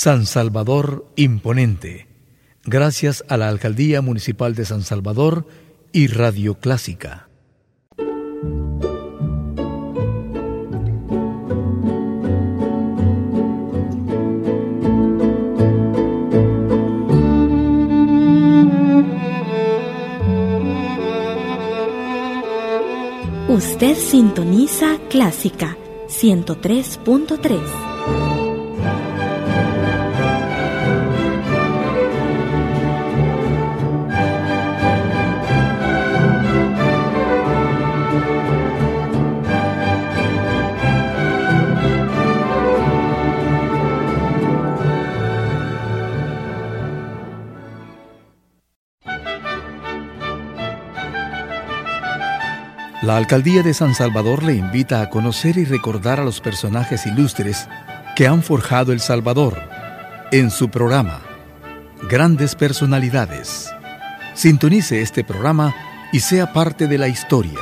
[0.00, 2.06] San Salvador Imponente.
[2.62, 5.44] Gracias a la Alcaldía Municipal de San Salvador
[5.90, 7.28] y Radio Clásica.
[23.48, 25.76] Usted sintoniza Clásica
[26.06, 28.37] 103.3.
[53.00, 57.68] La alcaldía de San Salvador le invita a conocer y recordar a los personajes ilustres
[58.16, 59.56] que han forjado El Salvador
[60.32, 61.20] en su programa
[62.10, 63.70] Grandes Personalidades.
[64.34, 65.76] Sintonice este programa
[66.12, 67.60] y sea parte de la historia.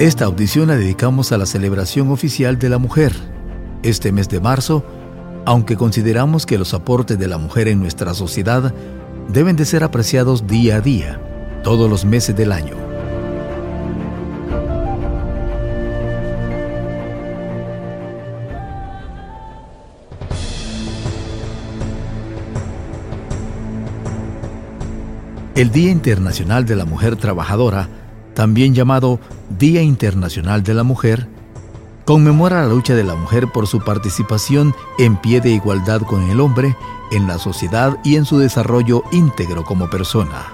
[0.00, 3.29] Esta audición la dedicamos a la celebración oficial de la mujer
[3.82, 4.84] este mes de marzo,
[5.46, 8.74] aunque consideramos que los aportes de la mujer en nuestra sociedad
[9.32, 11.20] deben de ser apreciados día a día,
[11.62, 12.74] todos los meses del año.
[25.60, 27.88] El Día Internacional de la Mujer Trabajadora,
[28.32, 29.20] también llamado
[29.58, 31.28] Día Internacional de la Mujer,
[32.10, 36.40] conmemora la lucha de la mujer por su participación en pie de igualdad con el
[36.40, 36.76] hombre
[37.12, 40.52] en la sociedad y en su desarrollo íntegro como persona.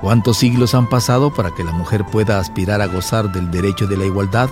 [0.00, 3.96] ¿Cuántos siglos han pasado para que la mujer pueda aspirar a gozar del derecho de
[3.96, 4.50] la igualdad?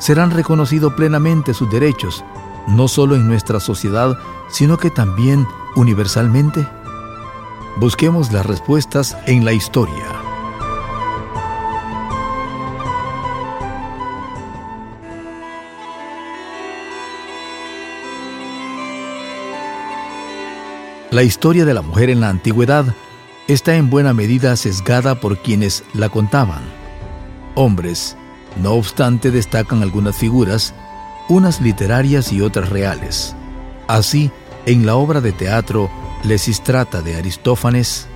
[0.00, 2.24] ¿Serán reconocidos plenamente sus derechos,
[2.66, 4.18] no solo en nuestra sociedad,
[4.48, 5.46] sino que también
[5.76, 6.66] universalmente?
[7.76, 10.19] Busquemos las respuestas en la historia.
[21.10, 22.84] La historia de la mujer en la antigüedad
[23.48, 26.62] está en buena medida sesgada por quienes la contaban.
[27.56, 28.16] Hombres,
[28.62, 30.72] no obstante, destacan algunas figuras,
[31.28, 33.34] unas literarias y otras reales.
[33.88, 34.30] Así,
[34.66, 35.90] en la obra de teatro
[36.22, 38.06] Lesistrata de Aristófanes,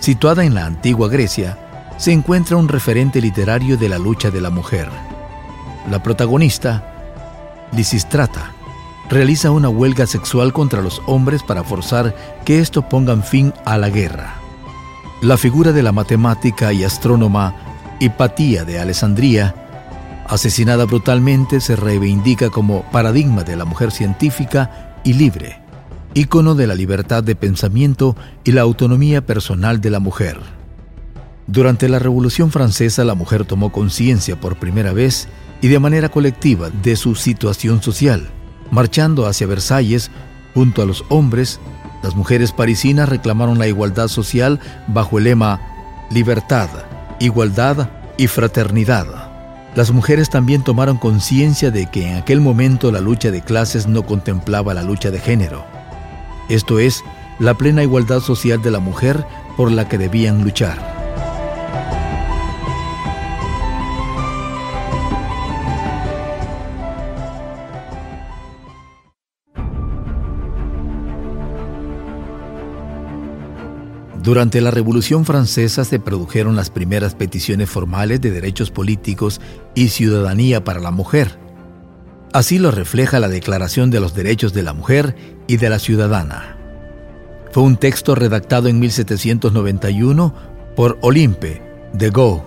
[0.00, 1.56] situada en la antigua Grecia,
[1.98, 4.88] se encuentra un referente literario de la lucha de la mujer.
[5.88, 8.54] La protagonista, Lisistrata,
[9.10, 13.90] realiza una huelga sexual contra los hombres para forzar que esto pongan fin a la
[13.90, 14.36] guerra.
[15.20, 17.54] La figura de la matemática y astrónoma
[17.98, 19.54] Hipatía de Alessandría,
[20.28, 25.60] asesinada brutalmente, se reivindica como paradigma de la mujer científica y libre,
[26.14, 30.38] ícono de la libertad de pensamiento y la autonomía personal de la mujer.
[31.48, 35.26] Durante la Revolución Francesa la mujer tomó conciencia por primera vez
[35.60, 38.30] y de manera colectiva de su situación social
[38.70, 40.10] Marchando hacia Versalles,
[40.54, 41.60] junto a los hombres,
[42.02, 45.60] las mujeres parisinas reclamaron la igualdad social bajo el lema
[46.10, 46.68] libertad,
[47.18, 49.06] igualdad y fraternidad.
[49.74, 54.04] Las mujeres también tomaron conciencia de que en aquel momento la lucha de clases no
[54.04, 55.64] contemplaba la lucha de género.
[56.48, 57.04] Esto es,
[57.38, 59.24] la plena igualdad social de la mujer
[59.56, 60.99] por la que debían luchar.
[74.22, 79.40] Durante la Revolución Francesa se produjeron las primeras peticiones formales de derechos políticos
[79.74, 81.38] y ciudadanía para la mujer.
[82.34, 85.16] Así lo refleja la Declaración de los Derechos de la Mujer
[85.48, 86.58] y de la Ciudadana.
[87.50, 90.34] Fue un texto redactado en 1791
[90.76, 91.62] por Olympe
[91.94, 92.42] de Gaulle,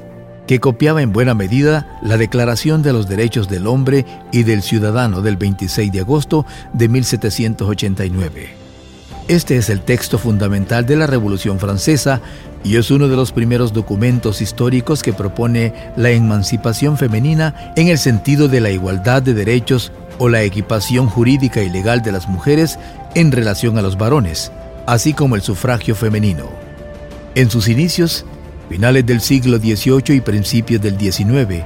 [0.46, 5.22] que copiaba en buena medida la Declaración de los Derechos del Hombre y del Ciudadano
[5.22, 8.63] del 26 de agosto de 1789.
[9.30, 12.20] Este es el texto fundamental de la Revolución Francesa
[12.62, 17.98] y es uno de los primeros documentos históricos que propone la emancipación femenina en el
[17.98, 22.78] sentido de la igualdad de derechos o la equipación jurídica y legal de las mujeres
[23.16, 24.52] en relación a los varones,
[24.88, 26.50] así como el sufragio femenino.
[27.36, 28.26] En sus inicios,
[28.70, 31.64] finales del siglo XVIII y principios del XIX,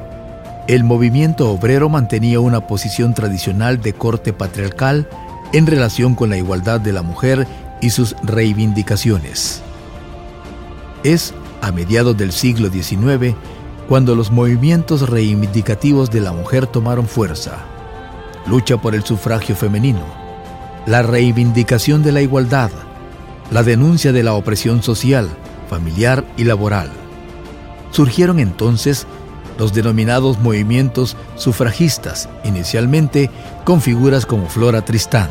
[0.67, 5.07] el movimiento obrero mantenía una posición tradicional de corte patriarcal
[5.53, 7.47] en relación con la igualdad de la mujer
[7.81, 9.61] y sus reivindicaciones.
[11.03, 13.35] Es a mediados del siglo XIX,
[13.87, 17.59] cuando los movimientos reivindicativos de la mujer tomaron fuerza.
[18.45, 20.01] Lucha por el sufragio femenino,
[20.85, 22.71] la reivindicación de la igualdad,
[23.51, 25.29] la denuncia de la opresión social,
[25.69, 26.89] familiar y laboral.
[27.91, 29.07] Surgieron entonces
[29.57, 33.29] los denominados movimientos sufragistas, inicialmente
[33.63, 35.29] con figuras como Flora Tristán.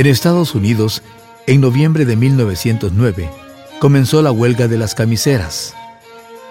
[0.00, 1.02] En Estados Unidos,
[1.46, 3.28] en noviembre de 1909,
[3.80, 5.74] comenzó la huelga de las camiseras,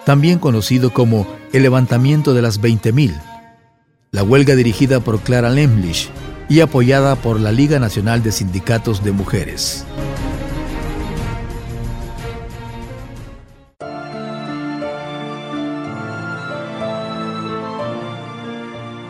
[0.06, 3.29] también conocido como el levantamiento de las 20.000.
[4.12, 6.10] La huelga dirigida por Clara Lemlich
[6.50, 9.86] y apoyada por la Liga Nacional de Sindicatos de Mujeres.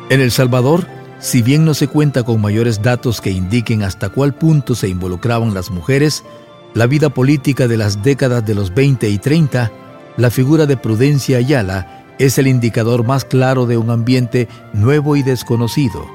[0.10, 0.86] En El Salvador,
[1.20, 5.54] si bien no se cuenta con mayores datos que indiquen hasta cuál punto se involucraban
[5.54, 6.26] las mujeres,
[6.74, 9.72] la vida política de las décadas de los 20 y 30,
[10.18, 15.24] la figura de Prudencia Ayala es el indicador más claro de un ambiente nuevo y
[15.24, 16.06] desconocido,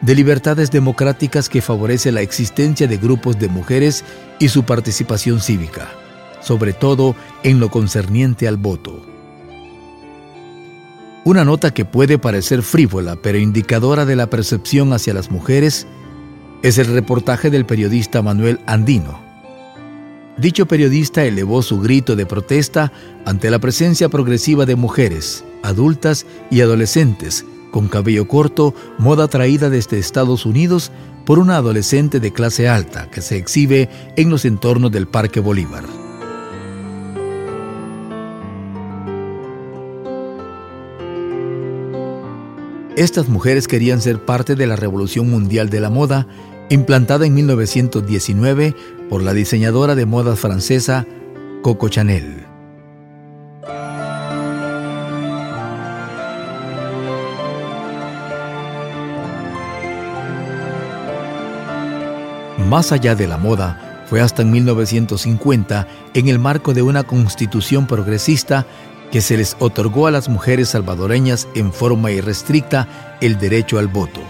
[0.00, 4.04] de libertades democráticas que favorece la existencia de grupos de mujeres
[4.38, 5.88] y su participación cívica,
[6.40, 9.04] sobre todo en lo concerniente al voto.
[11.24, 15.86] Una nota que puede parecer frívola, pero indicadora de la percepción hacia las mujeres,
[16.62, 19.29] es el reportaje del periodista Manuel Andino.
[20.40, 22.90] Dicho periodista elevó su grito de protesta
[23.26, 29.98] ante la presencia progresiva de mujeres, adultas y adolescentes, con cabello corto, moda traída desde
[29.98, 30.92] Estados Unidos
[31.26, 35.84] por una adolescente de clase alta que se exhibe en los entornos del Parque Bolívar.
[42.96, 46.26] Estas mujeres querían ser parte de la revolución mundial de la moda,
[46.70, 48.74] implantada en 1919
[49.10, 51.04] por la diseñadora de moda francesa
[51.62, 52.46] Coco Chanel.
[62.68, 67.88] Más allá de la moda, fue hasta en 1950, en el marco de una constitución
[67.88, 68.64] progresista,
[69.10, 74.20] que se les otorgó a las mujeres salvadoreñas en forma irrestricta el derecho al voto.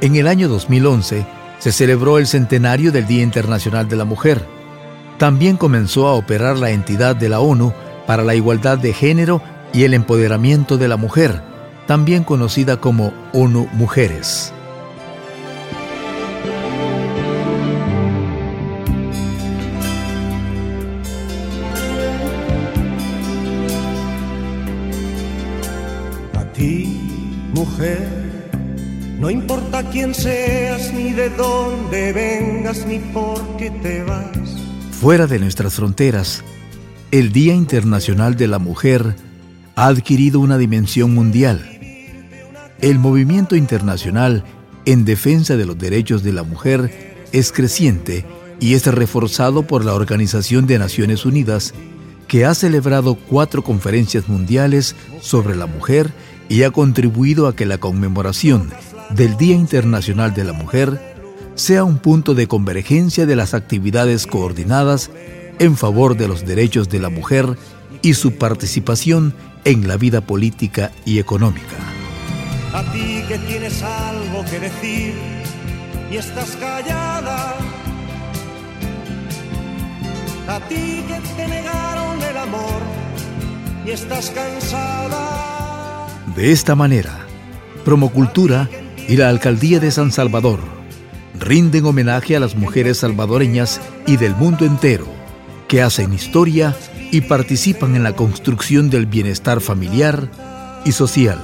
[0.00, 1.24] En el año 2011
[1.64, 4.44] se celebró el centenario del Día Internacional de la Mujer.
[5.16, 7.72] También comenzó a operar la entidad de la ONU
[8.06, 9.40] para la igualdad de género
[9.72, 11.40] y el empoderamiento de la mujer,
[11.86, 14.52] también conocida como ONU Mujeres.
[29.94, 34.26] Quién seas, ni de dónde vengas, ni por qué te vas.
[34.90, 36.42] Fuera de nuestras fronteras,
[37.12, 39.14] el Día Internacional de la Mujer
[39.76, 41.64] ha adquirido una dimensión mundial.
[42.80, 44.42] El movimiento internacional
[44.84, 48.26] en defensa de los derechos de la mujer es creciente
[48.58, 51.72] y es reforzado por la Organización de Naciones Unidas,
[52.26, 56.10] que ha celebrado cuatro conferencias mundiales sobre la mujer
[56.48, 58.72] y ha contribuido a que la conmemoración
[59.10, 61.14] del Día Internacional de la Mujer
[61.54, 65.10] sea un punto de convergencia de las actividades coordinadas
[65.58, 67.56] en favor de los derechos de la mujer
[68.02, 69.34] y su participación
[69.64, 71.76] en la vida política y económica.
[72.72, 75.14] A ti que tienes algo que decir
[76.10, 77.54] y estás callada.
[80.48, 82.82] A ti que te negaron el amor
[83.86, 86.06] y estás cansada.
[86.34, 87.24] De esta manera,
[87.84, 88.68] Promocultura
[89.08, 90.60] y la Alcaldía de San Salvador
[91.38, 95.06] rinden homenaje a las mujeres salvadoreñas y del mundo entero
[95.68, 96.76] que hacen historia
[97.10, 100.28] y participan en la construcción del bienestar familiar
[100.84, 101.40] y social.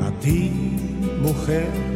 [0.00, 0.50] A ti,
[1.20, 1.91] mujer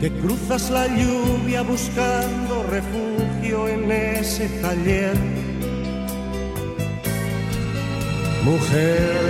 [0.00, 5.14] que cruzas la lluvia buscando refugio en ese taller.
[8.42, 9.20] Mujer,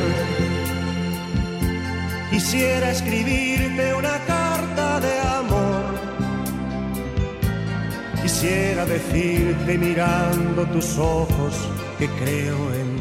[2.31, 5.83] quisiera escribirte una carta de amor.
[8.23, 13.00] Quisiera decirte mirando tus ojos que creo en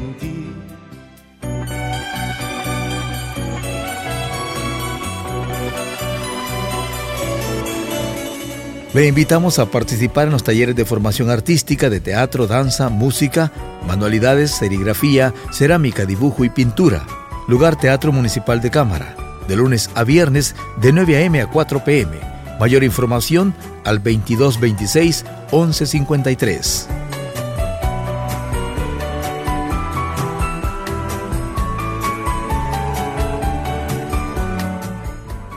[8.93, 13.51] Le invitamos a participar en los talleres de formación artística de teatro, danza, música,
[13.85, 17.05] manualidades, serigrafía, cerámica, dibujo y pintura.
[17.47, 19.15] Lugar Teatro Municipal de Cámara,
[19.47, 21.39] de lunes a viernes de 9 a.m.
[21.39, 22.17] a 4 p.m.
[22.59, 23.53] Mayor información
[23.85, 26.98] al 2226 1153.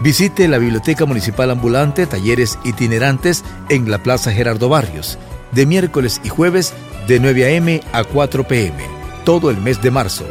[0.02, 5.16] Visite la Biblioteca Municipal Ambulante, talleres itinerantes en la Plaza Gerardo Barrios,
[5.52, 6.74] de miércoles y jueves
[7.06, 7.80] de 9 a.m.
[7.92, 8.84] a 4 p.m.,
[9.24, 10.24] todo el mes de marzo.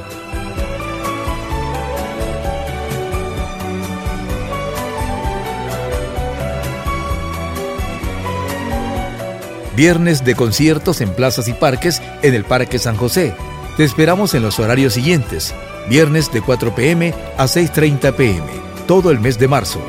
[9.78, 13.34] Viernes de conciertos en plazas y parques en el Parque San José.
[13.78, 15.56] Te esperamos en los horarios siguientes.
[15.88, 19.80] Viernes de 4 pm a 6.30 pm todo el mes de marzo.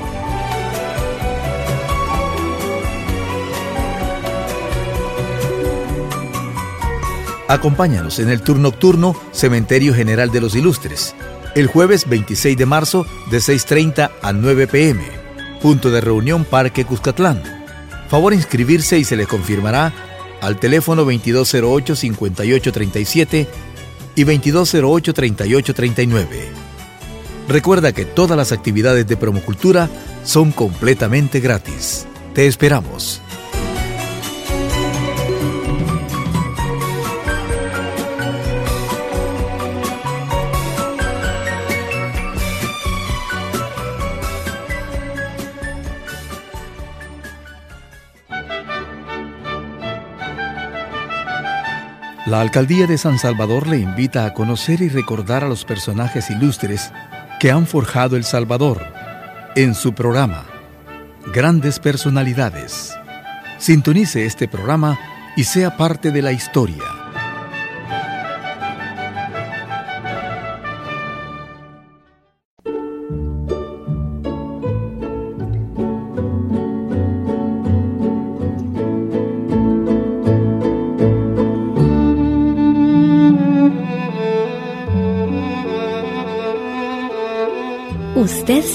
[7.49, 11.15] Acompáñanos en el tour nocturno Cementerio General de los Ilustres,
[11.55, 15.03] el jueves 26 de marzo de 6.30 a 9 pm.
[15.61, 17.43] Punto de reunión Parque Cuscatlán.
[18.09, 19.93] Favor inscribirse y se le confirmará
[20.41, 23.47] al teléfono 2208-5837
[24.17, 26.72] y 2208-3839.
[27.53, 29.91] Recuerda que todas las actividades de promocultura
[30.25, 32.07] son completamente gratis.
[32.33, 33.21] Te esperamos.
[52.25, 56.91] La Alcaldía de San Salvador le invita a conocer y recordar a los personajes ilustres
[57.43, 58.81] que han forjado El Salvador
[59.57, 60.45] en su programa
[61.35, 62.95] Grandes Personalidades.
[63.59, 64.97] Sintonice este programa
[65.37, 67.02] y sea parte de la historia.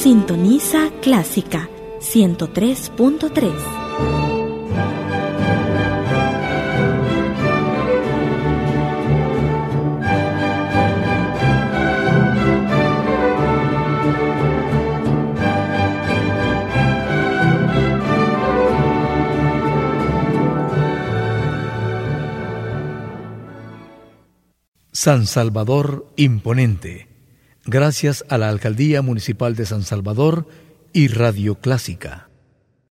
[0.07, 1.67] Sintoniza Clásica
[1.99, 3.51] 103.3.
[24.93, 27.06] San Salvador Imponente
[27.67, 30.47] gracias a la Alcaldía Municipal de San Salvador
[30.93, 32.26] y Radio Clásica.